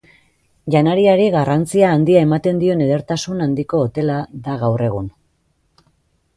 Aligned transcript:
Janariari 0.75 1.27
garrantzia 1.35 1.91
handia 1.97 2.23
ematen 2.29 2.63
dion 2.65 2.83
edertasun 2.87 3.47
handiko 3.47 3.85
hotela 3.85 4.19
da 4.49 4.59
gaur 4.67 4.89
egun. 4.91 5.15